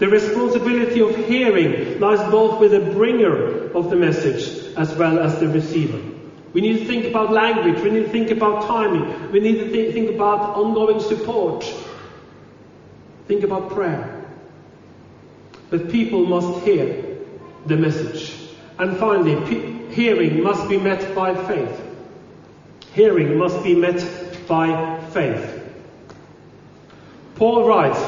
The 0.00 0.08
responsibility 0.08 1.02
of 1.02 1.14
hearing 1.26 2.00
lies 2.00 2.20
both 2.30 2.58
with 2.58 2.70
the 2.70 2.80
bringer 2.80 3.70
of 3.72 3.90
the 3.90 3.96
message 3.96 4.74
as 4.74 4.94
well 4.94 5.18
as 5.18 5.38
the 5.38 5.48
receiver. 5.48 6.00
We 6.54 6.62
need 6.62 6.78
to 6.78 6.84
think 6.86 7.04
about 7.04 7.32
language, 7.32 7.82
we 7.84 7.90
need 7.90 8.04
to 8.04 8.08
think 8.08 8.30
about 8.30 8.66
timing, 8.66 9.30
we 9.30 9.40
need 9.40 9.58
to 9.58 9.70
th- 9.70 9.92
think 9.92 10.08
about 10.14 10.56
ongoing 10.56 11.00
support, 11.00 11.66
think 13.28 13.42
about 13.42 13.72
prayer. 13.72 14.24
But 15.68 15.90
people 15.90 16.24
must 16.24 16.64
hear 16.64 17.18
the 17.66 17.76
message. 17.76 18.34
And 18.78 18.96
finally, 18.96 19.36
pe- 19.46 19.94
hearing 19.94 20.42
must 20.42 20.66
be 20.66 20.78
met 20.78 21.14
by 21.14 21.34
faith. 21.46 21.78
Hearing 22.94 23.36
must 23.36 23.62
be 23.62 23.74
met 23.74 24.02
by 24.48 24.98
faith. 25.10 25.62
Paul 27.36 27.68
writes 27.68 28.02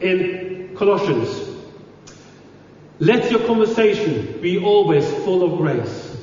in 0.00 0.43
Colossians, 0.76 1.54
Let 3.00 3.30
your 3.30 3.44
conversation 3.46 4.40
be 4.40 4.64
always 4.64 5.04
full 5.24 5.42
of 5.42 5.58
grace, 5.58 6.16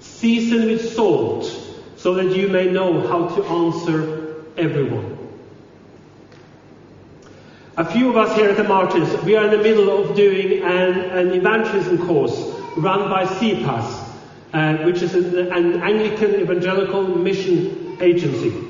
seasoned 0.00 0.66
with 0.66 0.92
salt, 0.92 1.44
so 1.96 2.14
that 2.14 2.36
you 2.36 2.48
may 2.48 2.70
know 2.70 3.06
how 3.08 3.34
to 3.34 3.44
answer 3.44 4.44
everyone. 4.56 5.16
A 7.78 7.84
few 7.84 8.10
of 8.10 8.16
us 8.18 8.36
here 8.36 8.50
at 8.50 8.58
the 8.58 8.64
Martyrs, 8.64 9.24
we 9.24 9.34
are 9.36 9.44
in 9.46 9.50
the 9.50 9.62
middle 9.62 9.90
of 9.90 10.14
doing 10.14 10.62
an, 10.62 11.00
an 11.00 11.32
evangelism 11.32 12.06
course 12.06 12.38
run 12.76 13.08
by 13.08 13.24
CPAS, 13.24 14.08
uh, 14.52 14.76
which 14.84 15.00
is 15.00 15.14
an, 15.14 15.50
an 15.52 15.82
Anglican 15.82 16.34
evangelical 16.34 17.02
mission 17.08 17.96
agency. 18.00 18.69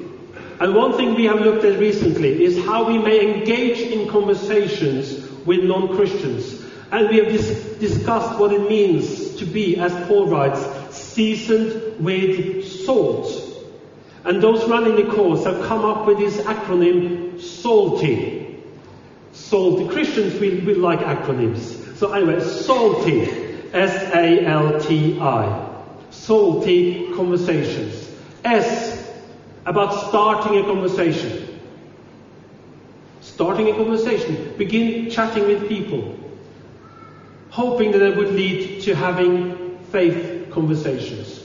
And 0.61 0.75
one 0.75 0.93
thing 0.93 1.15
we 1.15 1.25
have 1.25 1.41
looked 1.41 1.65
at 1.65 1.79
recently 1.79 2.45
is 2.45 2.65
how 2.65 2.85
we 2.85 2.99
may 2.99 3.39
engage 3.39 3.79
in 3.79 4.09
conversations 4.09 5.27
with 5.47 5.65
non-Christians. 5.65 6.63
And 6.93 7.09
we 7.09 7.17
have 7.19 7.29
dis- 7.29 7.77
discussed 7.79 8.39
what 8.39 8.53
it 8.53 8.69
means 8.69 9.37
to 9.37 9.47
be, 9.47 9.79
as 9.79 9.93
Paul 10.07 10.29
writes, 10.29 10.61
seasoned 10.95 11.99
with 11.99 12.69
salt. 12.85 13.27
And 14.25 14.43
those 14.43 14.69
running 14.69 14.97
the 14.97 15.11
course 15.13 15.45
have 15.45 15.65
come 15.67 15.85
up 15.85 16.07
with 16.07 16.19
this 16.19 16.37
acronym, 16.43 17.41
SALTY. 17.41 18.63
SALTY. 19.33 19.89
Christians, 19.89 20.39
we, 20.39 20.61
we 20.61 20.75
like 20.75 21.01
acronyms. 21.01 21.97
So 21.97 22.13
anyway, 22.13 22.41
SALTY. 22.41 23.49
S-A-L-T-I 23.73 25.71
salty 26.11 27.13
conversations. 27.15 28.11
S, 28.45 28.90
about 29.67 30.09
starting 30.09 30.59
a 30.59 30.63
conversation. 30.63 31.61
Starting 33.21 33.69
a 33.69 33.73
conversation. 33.73 34.55
Begin 34.57 35.11
chatting 35.11 35.47
with 35.47 35.69
people. 35.69 36.19
Hoping 37.51 37.93
that 37.93 38.03
it 38.03 38.17
would 38.17 38.33
lead 38.33 38.83
to 38.83 38.95
having 38.95 39.79
faith 39.91 40.51
conversations. 40.53 41.45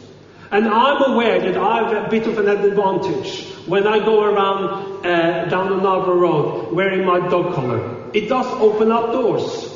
And 0.52 0.68
I'm 0.68 1.12
aware 1.12 1.40
that 1.40 1.58
I 1.58 1.90
have 1.90 2.06
a 2.06 2.10
bit 2.10 2.28
of 2.28 2.38
an 2.38 2.48
advantage 2.48 3.46
when 3.68 3.88
I 3.88 4.00
go 4.00 4.24
around 4.24 5.06
uh, 5.06 5.46
down 5.46 5.70
the 5.70 5.78
Narborough 5.78 6.20
Road 6.20 6.74
wearing 6.74 7.06
my 7.06 7.20
dog 7.28 7.56
collar. 7.56 8.12
It 8.14 8.30
does 8.30 8.46
open 8.46 8.92
up 8.92 9.12
doors. 9.12 9.72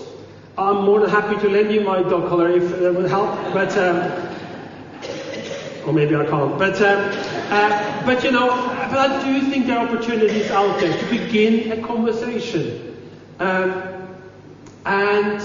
I'm 0.58 0.86
more 0.86 1.00
than 1.00 1.10
happy 1.10 1.40
to 1.42 1.50
lend 1.50 1.72
you 1.72 1.82
my 1.82 2.04
dog 2.04 2.30
collar 2.30 2.52
if 2.52 2.70
that 2.80 2.94
would 2.94 3.10
help. 3.10 3.54
But 3.54 3.76
um, 3.78 4.30
or 5.90 5.94
maybe 5.94 6.16
I 6.16 6.26
can't. 6.26 6.58
But, 6.60 6.80
um, 6.82 7.39
uh, 7.52 8.06
but 8.06 8.24
you 8.24 8.32
know, 8.32 8.48
but 8.48 8.98
I 8.98 9.24
do 9.26 9.50
think 9.50 9.68
there 9.68 9.78
are 9.78 9.88
opportunities 9.88 10.52
out 10.52 10.80
there 10.80 10.96
to 10.98 11.10
begin 11.10 11.72
a 11.72 11.86
conversation. 11.86 12.98
Um, 13.40 14.08
and 14.86 15.42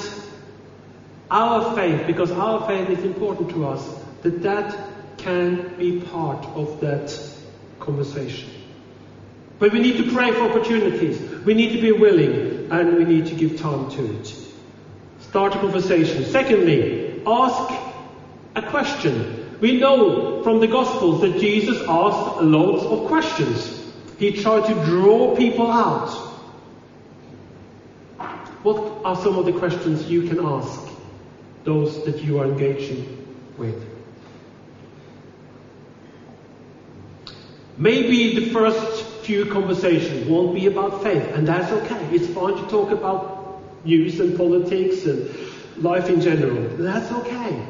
our 1.31 1.75
faith, 1.75 2.07
because 2.07 2.31
our 2.31 2.67
faith 2.67 2.91
is 2.91 3.05
important 3.05 3.51
to 3.51 3.67
us, 3.67 3.89
that 4.23 4.43
that 4.43 5.19
can 5.19 5.75
be 5.77 6.01
part 6.01 6.45
of 6.55 6.81
that 6.81 7.19
conversation. 7.81 8.51
But 9.59 9.73
we 9.73 9.79
need 9.79 9.97
to 9.97 10.13
pray 10.13 10.33
for 10.33 10.43
opportunities. 10.43 11.21
We 11.45 11.55
need 11.55 11.73
to 11.73 11.81
be 11.81 11.93
willing 11.93 12.69
and 12.71 12.97
we 12.97 13.05
need 13.05 13.27
to 13.27 13.35
give 13.35 13.59
time 13.59 13.91
to 13.93 14.21
it. 14.21 14.35
Start 15.21 15.55
a 15.55 15.59
conversation. 15.59 16.25
Secondly, 16.25 17.23
ask 17.27 17.75
a 18.57 18.63
question. 18.63 19.44
We 19.61 19.79
know 19.79 20.43
from 20.43 20.61
the 20.61 20.67
Gospels 20.67 21.21
that 21.23 21.39
Jesus 21.39 21.81
asked 21.89 22.43
loads 22.43 22.85
of 22.85 23.07
questions. 23.07 23.83
He 24.19 24.33
tried 24.33 24.67
to 24.67 24.75
draw 24.85 25.37
people 25.37 25.71
out. 25.71 26.11
What 28.63 29.05
are 29.05 29.17
some 29.17 29.37
of 29.37 29.45
the 29.45 29.53
questions 29.53 30.11
you 30.11 30.29
can 30.29 30.45
ask 30.45 30.81
those 31.65 32.05
that 32.05 32.23
you 32.23 32.41
are 32.41 32.47
engaging 32.47 33.27
with? 33.59 33.83
Maybe 37.77 38.35
the 38.35 38.53
first 38.53 39.05
few 39.25 39.47
conversations 39.47 40.29
won't 40.29 40.55
be 40.55 40.67
about 40.67 41.03
faith, 41.03 41.25
and 41.35 41.47
that's 41.47 41.73
okay. 41.73 42.05
It's 42.15 42.29
fine 42.29 42.55
to 42.55 42.67
talk 42.69 42.91
about 42.91 43.61
news 43.85 44.21
and 44.21 44.37
politics 44.37 45.05
and 45.07 45.29
life 45.79 46.09
in 46.09 46.21
general. 46.21 46.69
That's 46.77 47.11
okay. 47.13 47.67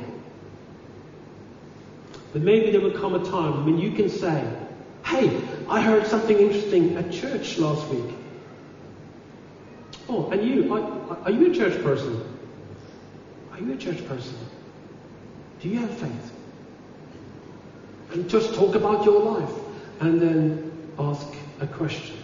But 2.35 2.43
maybe 2.43 2.73
there 2.73 2.81
will 2.81 2.99
come 2.99 3.15
a 3.15 3.25
time 3.25 3.65
when 3.65 3.79
you 3.79 3.93
can 3.93 4.09
say, 4.11 4.45
Hey, 5.05 5.41
I 5.69 5.81
heard 5.81 6.05
something 6.09 6.37
interesting 6.37 6.97
at 6.97 7.13
church 7.13 7.59
last 7.59 7.87
week. 7.89 8.13
Oh, 10.09 10.29
and 10.31 10.43
you, 10.43 10.75
are, 10.75 11.17
are 11.25 11.31
you 11.31 11.53
a 11.53 11.55
church 11.55 11.81
person? 11.85 12.23
Are 13.53 13.61
you 13.61 13.73
a 13.73 13.77
church 13.77 14.05
person? 14.09 14.37
Do 15.61 15.69
you 15.69 15.79
have 15.79 15.97
faith? 15.97 16.33
And 18.13 18.29
just 18.29 18.55
talk 18.55 18.75
about 18.75 19.05
your 19.05 19.23
life 19.23 19.55
and 20.01 20.21
then 20.21 20.73
ask 20.99 21.29
a 21.61 21.69
question. 21.69 22.17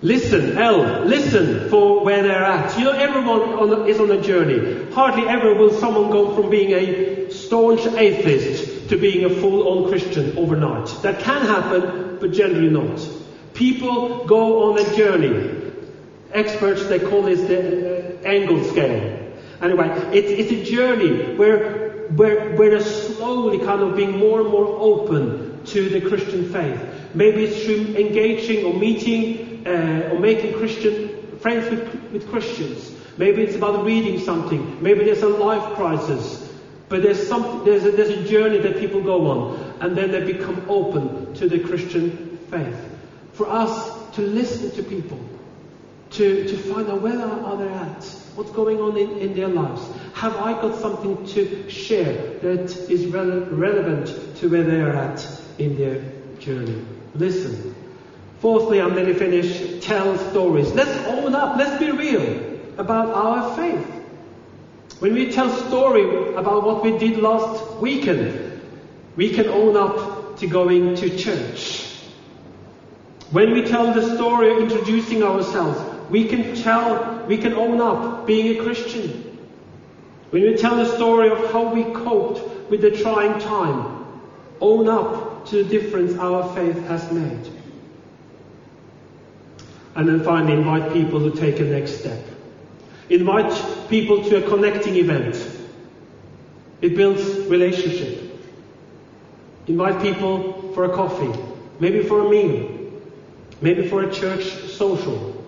Listen, 0.00 0.58
L, 0.58 1.04
listen 1.04 1.70
for 1.70 2.04
where 2.04 2.24
they're 2.24 2.44
at. 2.44 2.76
You 2.76 2.86
know, 2.86 2.90
everyone 2.90 3.40
on 3.40 3.88
is 3.88 4.00
on 4.00 4.10
a 4.10 4.20
journey. 4.20 4.90
Hardly 4.92 5.28
ever 5.28 5.54
will 5.54 5.70
someone 5.70 6.10
go 6.10 6.34
from 6.34 6.50
being 6.50 6.72
a 6.72 7.11
staunch 7.52 7.84
atheist 7.98 8.88
to 8.88 8.96
being 8.96 9.26
a 9.26 9.28
full-on 9.28 9.90
Christian 9.90 10.38
overnight. 10.38 10.88
That 11.02 11.20
can 11.20 11.42
happen, 11.42 12.16
but 12.18 12.32
generally 12.32 12.70
not. 12.70 12.98
People 13.52 14.24
go 14.24 14.70
on 14.70 14.78
a 14.78 14.96
journey. 14.96 15.70
Experts, 16.32 16.86
they 16.86 16.98
call 16.98 17.20
this 17.24 17.42
the 17.42 18.20
uh, 18.20 18.22
Engel 18.22 18.64
scale. 18.64 19.34
Anyway, 19.60 19.86
it's, 20.14 20.30
it's 20.30 20.50
a 20.50 20.64
journey 20.64 21.36
where, 21.36 22.06
where, 22.16 22.56
where 22.56 22.70
they're 22.70 22.80
slowly 22.80 23.58
kind 23.58 23.82
of 23.82 23.96
being 23.96 24.16
more 24.16 24.40
and 24.40 24.48
more 24.48 24.68
open 24.80 25.62
to 25.66 25.90
the 25.90 26.00
Christian 26.00 26.50
faith. 26.50 26.80
Maybe 27.12 27.44
it's 27.44 27.66
through 27.66 27.96
engaging 27.96 28.64
or 28.64 28.72
meeting 28.72 29.66
uh, 29.66 30.08
or 30.10 30.18
making 30.18 30.54
Christian 30.54 31.36
friends 31.36 31.68
with, 31.68 32.12
with 32.12 32.30
Christians. 32.30 32.94
Maybe 33.18 33.42
it's 33.42 33.56
about 33.56 33.84
reading 33.84 34.20
something. 34.20 34.82
Maybe 34.82 35.04
there's 35.04 35.20
a 35.20 35.28
life 35.28 35.74
crisis. 35.74 36.48
But 36.92 37.00
there's, 37.00 37.26
some, 37.26 37.64
there's, 37.64 37.86
a, 37.86 37.90
there's 37.90 38.10
a 38.10 38.22
journey 38.22 38.58
that 38.58 38.76
people 38.76 39.00
go 39.00 39.26
on, 39.30 39.78
and 39.80 39.96
then 39.96 40.10
they 40.10 40.30
become 40.30 40.62
open 40.68 41.32
to 41.32 41.48
the 41.48 41.58
Christian 41.58 42.36
faith. 42.50 42.76
For 43.32 43.48
us 43.48 44.10
to 44.16 44.20
listen 44.20 44.72
to 44.72 44.82
people, 44.82 45.18
to, 46.10 46.46
to 46.46 46.54
find 46.54 46.90
out 46.90 47.00
where 47.00 47.18
are 47.18 47.56
they 47.56 47.72
at, 47.72 48.04
what's 48.34 48.50
going 48.50 48.78
on 48.78 48.98
in, 48.98 49.08
in 49.20 49.34
their 49.34 49.48
lives. 49.48 49.88
Have 50.12 50.36
I 50.36 50.52
got 50.52 50.78
something 50.78 51.24
to 51.28 51.70
share 51.70 52.12
that 52.40 52.76
is 52.90 53.06
rele- 53.06 53.48
relevant 53.58 54.36
to 54.36 54.50
where 54.50 54.62
they 54.62 54.82
are 54.82 54.94
at 54.94 55.26
in 55.56 55.78
their 55.78 55.98
journey? 56.40 56.84
Listen. 57.14 57.74
Fourthly, 58.40 58.82
I'm 58.82 58.94
nearly 58.94 59.14
finish, 59.14 59.82
Tell 59.82 60.18
stories. 60.28 60.70
Let's 60.72 60.94
own 61.06 61.34
up. 61.34 61.56
Let's 61.56 61.82
be 61.82 61.90
real 61.90 62.60
about 62.76 63.08
our 63.14 63.56
faith. 63.56 64.01
When 65.02 65.14
we 65.14 65.32
tell 65.32 65.50
story 65.66 66.32
about 66.36 66.62
what 66.62 66.84
we 66.84 66.96
did 66.96 67.16
last 67.16 67.80
weekend, 67.80 68.62
we 69.16 69.30
can 69.30 69.48
own 69.48 69.76
up 69.76 70.38
to 70.38 70.46
going 70.46 70.94
to 70.94 71.18
church. 71.18 71.98
When 73.32 73.50
we 73.50 73.66
tell 73.66 73.92
the 73.92 74.14
story 74.14 74.52
of 74.52 74.58
introducing 74.58 75.24
ourselves, 75.24 75.80
we 76.08 76.28
can 76.28 76.54
tell, 76.54 77.26
we 77.26 77.36
can 77.36 77.52
own 77.54 77.80
up 77.80 78.28
being 78.28 78.56
a 78.56 78.62
Christian. 78.62 79.36
When 80.30 80.42
we 80.42 80.56
tell 80.56 80.76
the 80.76 80.94
story 80.94 81.30
of 81.30 81.50
how 81.50 81.74
we 81.74 81.82
coped 81.82 82.70
with 82.70 82.82
the 82.82 82.92
trying 82.92 83.40
time, 83.40 84.06
own 84.60 84.88
up 84.88 85.46
to 85.46 85.64
the 85.64 85.68
difference 85.68 86.16
our 86.16 86.54
faith 86.54 86.80
has 86.86 87.10
made. 87.10 87.48
And 89.96 90.06
then 90.06 90.22
finally, 90.22 90.52
invite 90.52 90.92
people 90.92 91.28
to 91.28 91.36
take 91.36 91.58
a 91.58 91.64
next 91.64 91.98
step. 91.98 92.24
Invite 93.12 93.90
people 93.90 94.24
to 94.24 94.42
a 94.42 94.48
connecting 94.48 94.96
event. 94.96 95.36
It 96.80 96.96
builds 96.96 97.22
relationship. 97.46 98.40
Invite 99.66 100.00
people 100.00 100.72
for 100.72 100.86
a 100.86 100.94
coffee, 100.94 101.38
maybe 101.78 102.04
for 102.04 102.26
a 102.26 102.30
meal, 102.30 102.90
maybe 103.60 103.86
for 103.86 104.02
a 104.04 104.10
church 104.10 104.44
social. 104.44 105.44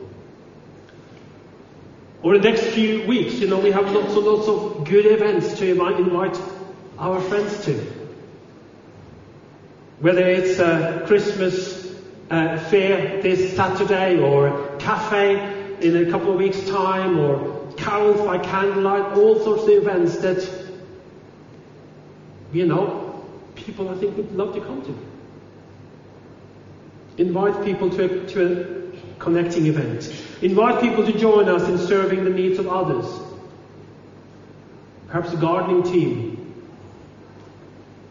Over 2.22 2.36
the 2.36 2.50
next 2.50 2.64
few 2.74 3.06
weeks, 3.06 3.36
you 3.36 3.48
know, 3.48 3.60
we 3.60 3.70
have 3.70 3.90
lots 3.92 4.12
and 4.12 4.26
lots 4.26 4.46
of 4.46 4.84
good 4.84 5.06
events 5.06 5.58
to 5.58 5.70
invite, 5.70 6.38
our 6.98 7.18
friends 7.18 7.64
to. 7.64 7.72
Whether 10.00 10.28
it's 10.28 10.58
a 10.58 11.04
Christmas 11.06 11.96
uh, 12.30 12.58
fair 12.58 13.22
this 13.22 13.56
Saturday 13.56 14.18
or 14.18 14.48
a 14.48 14.76
cafe 14.76 15.53
in 15.84 16.08
a 16.08 16.10
couple 16.10 16.32
of 16.32 16.38
weeks' 16.38 16.62
time 16.68 17.18
or 17.18 17.70
carols 17.76 18.20
by 18.26 18.38
candlelight, 18.38 19.16
all 19.18 19.38
sorts 19.38 19.64
of 19.64 19.68
events 19.68 20.16
that, 20.18 20.50
you 22.52 22.66
know, 22.66 23.22
people 23.54 23.90
I 23.90 23.94
think 23.96 24.16
would 24.16 24.32
love 24.34 24.54
to 24.54 24.60
come 24.62 24.82
to. 24.82 24.98
Invite 27.22 27.64
people 27.64 27.90
to 27.90 28.04
a, 28.04 28.26
to 28.28 28.46
a 28.46 29.18
connecting 29.18 29.66
event. 29.66 30.10
Invite 30.40 30.80
people 30.80 31.04
to 31.04 31.12
join 31.12 31.48
us 31.48 31.68
in 31.68 31.78
serving 31.78 32.24
the 32.24 32.30
needs 32.30 32.58
of 32.58 32.66
others. 32.66 33.20
Perhaps 35.08 35.34
a 35.34 35.36
gardening 35.36 35.82
team. 35.82 36.54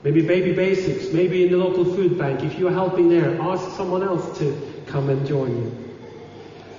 Maybe 0.04 0.22
baby 0.22 0.54
basics, 0.54 1.12
maybe 1.12 1.46
in 1.46 1.52
the 1.52 1.58
local 1.58 1.86
food 1.86 2.20
bank. 2.20 2.44
If 2.44 2.60
you're 2.60 2.72
helping 2.72 3.10
there, 3.10 3.42
ask 3.42 3.76
someone 3.76 4.04
else 4.04 4.38
to 4.38 4.84
come 4.86 5.10
and 5.10 5.26
join 5.26 5.50
you. 5.58 5.83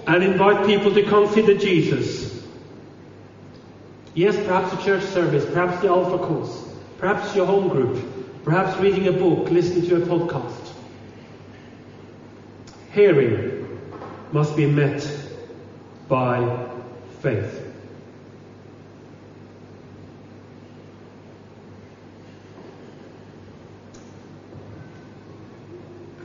And 0.07 0.23
invite 0.23 0.67
people 0.67 0.93
to 0.93 1.03
consider 1.03 1.55
Jesus. 1.55 2.45
Yes, 4.15 4.37
perhaps 4.37 4.73
a 4.73 4.85
church 4.85 5.03
service, 5.03 5.45
perhaps 5.47 5.81
the 5.83 5.89
Alpha 5.89 6.19
course, 6.19 6.69
perhaps 6.99 7.35
your 7.35 7.47
home 7.47 7.69
group, 7.69 8.45
perhaps 8.45 8.79
reading 8.79 9.09
a 9.09 9.13
book, 9.13 9.51
listening 9.51 9.89
to 9.89 9.97
a 9.97 10.07
podcast. 10.07 10.73
Hearing 12.93 13.81
must 14.31 14.57
be 14.57 14.67
met 14.67 15.05
by 16.09 16.69
faith. 17.21 17.61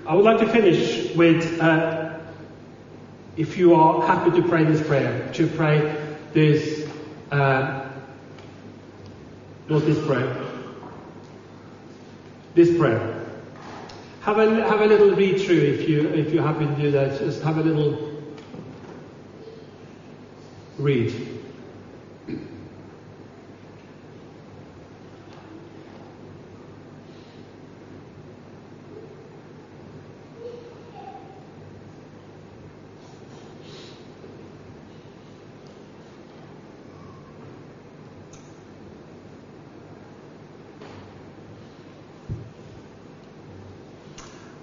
I 0.06 0.16
would 0.16 0.26
like 0.26 0.40
to 0.40 0.50
finish 0.50 1.16
with, 1.16 1.62
uh, 1.62 1.99
if 3.40 3.58
you 3.58 3.74
are 3.74 4.06
happy 4.06 4.32
to 4.32 4.46
pray 4.50 4.66
this 4.66 4.86
prayer, 4.86 5.32
to 5.32 5.48
pray 5.48 5.96
this, 6.34 6.86
uh, 7.32 7.90
not 9.70 9.86
this 9.86 10.06
prayer, 10.06 10.46
this 12.54 12.78
prayer. 12.78 13.26
Have 14.24 14.40
a, 14.40 14.68
have 14.68 14.82
a 14.82 14.86
little 14.86 15.16
read 15.16 15.40
through 15.40 15.56
if 15.56 15.88
you, 15.88 16.10
if 16.10 16.34
you're 16.34 16.44
happy 16.44 16.66
to 16.66 16.76
do 16.76 16.92
that. 16.92 17.18
Just 17.18 17.42
have 17.44 17.58
a 17.58 17.64
little 17.64 18.22
read. 20.78 21.14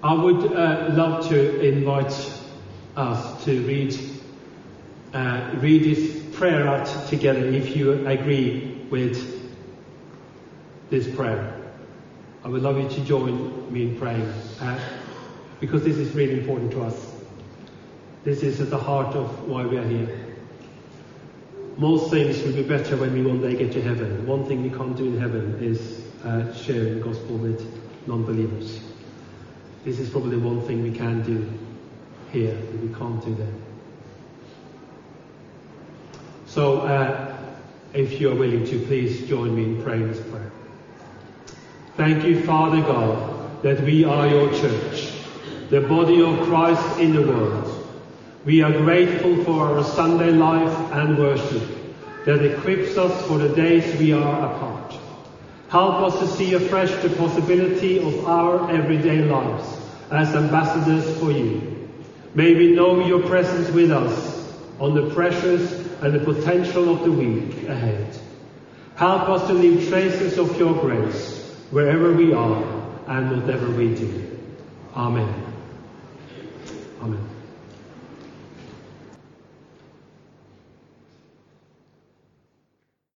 I 0.07 0.13
would 0.13 0.53
uh, 0.53 0.87
love 0.93 1.27
to 1.27 1.59
invite 1.59 2.31
us 2.95 3.43
to 3.43 3.61
read 3.63 3.93
uh, 5.13 5.51
read 5.55 5.83
this 5.83 6.23
prayer 6.37 6.65
out 6.65 6.85
together 7.09 7.45
if 7.45 7.75
you 7.75 8.07
agree 8.07 8.85
with 8.89 9.51
this 10.89 11.13
prayer. 11.13 11.61
I 12.45 12.47
would 12.47 12.61
love 12.61 12.77
you 12.77 12.87
to 12.87 13.01
join 13.01 13.69
me 13.69 13.81
in 13.81 13.99
praying 13.99 14.31
uh, 14.61 14.79
because 15.59 15.83
this 15.83 15.97
is 15.97 16.15
really 16.15 16.39
important 16.39 16.71
to 16.71 16.83
us. 16.83 17.13
This 18.23 18.43
is 18.43 18.61
at 18.61 18.69
the 18.69 18.77
heart 18.77 19.13
of 19.13 19.45
why 19.45 19.65
we 19.65 19.77
are 19.77 19.87
here. 19.89 20.37
Most 21.75 22.11
things 22.11 22.41
will 22.43 22.53
be 22.53 22.63
better 22.63 22.95
when 22.95 23.11
we 23.11 23.23
one 23.23 23.41
day 23.41 23.57
get 23.57 23.73
to 23.73 23.81
heaven. 23.81 24.25
One 24.25 24.45
thing 24.45 24.63
we 24.63 24.69
can't 24.69 24.95
do 24.95 25.03
in 25.03 25.19
heaven 25.19 25.61
is 25.61 26.01
uh, 26.23 26.53
share 26.53 26.93
the 26.93 27.01
gospel 27.01 27.35
with 27.35 27.61
non-believers. 28.07 28.79
This 29.83 29.99
is 29.99 30.09
probably 30.09 30.37
the 30.37 30.45
one 30.45 30.61
thing 30.61 30.83
we 30.83 30.91
can 30.91 31.21
do 31.23 31.49
here 32.31 32.53
that 32.55 32.81
we 32.81 32.93
can't 32.93 33.23
do 33.23 33.33
there. 33.35 33.53
So, 36.45 36.81
uh, 36.81 37.37
if 37.93 38.19
you 38.19 38.31
are 38.31 38.35
willing 38.35 38.65
to, 38.65 38.79
please 38.85 39.27
join 39.27 39.55
me 39.55 39.63
in 39.63 39.83
praying 39.83 40.07
this 40.07 40.19
prayer. 40.29 40.51
Thank 41.95 42.23
you, 42.23 42.43
Father 42.43 42.81
God, 42.81 43.63
that 43.63 43.81
we 43.81 44.03
are 44.03 44.27
your 44.27 44.49
church, 44.53 45.11
the 45.69 45.81
body 45.81 46.21
of 46.21 46.39
Christ 46.41 46.99
in 46.99 47.13
the 47.13 47.21
world. 47.21 47.73
We 48.45 48.61
are 48.61 48.71
grateful 48.71 49.43
for 49.43 49.67
our 49.67 49.83
Sunday 49.83 50.31
life 50.31 50.75
and 50.93 51.17
worship 51.17 51.63
that 52.25 52.43
equips 52.45 52.97
us 52.97 53.25
for 53.27 53.37
the 53.37 53.49
days 53.55 53.99
we 53.99 54.13
are 54.13 54.55
apart. 54.55 54.95
Help 55.69 55.95
us 55.95 56.19
to 56.19 56.27
see 56.27 56.53
afresh 56.53 56.91
the 57.03 57.09
possibility 57.09 57.99
of 57.99 58.25
our 58.25 58.71
everyday 58.71 59.23
lives 59.23 59.77
as 60.11 60.33
ambassadors 60.33 61.19
for 61.19 61.31
you. 61.31 61.89
May 62.33 62.53
we 62.53 62.71
know 62.71 63.05
your 63.05 63.21
presence 63.27 63.69
with 63.71 63.91
us 63.91 64.53
on 64.79 64.95
the 64.95 65.13
pressures 65.13 65.71
and 66.01 66.13
the 66.13 66.19
potential 66.19 66.93
of 66.93 67.03
the 67.03 67.11
week 67.11 67.67
ahead. 67.67 68.17
Help 68.95 69.29
us 69.29 69.45
to 69.47 69.53
leave 69.53 69.89
traces 69.89 70.37
of 70.37 70.57
your 70.57 70.73
grace 70.79 71.53
wherever 71.71 72.13
we 72.13 72.33
are 72.33 72.63
and 73.07 73.41
whatever 73.41 73.69
we 73.71 73.93
do. 73.93 74.39
Amen. 74.95 75.46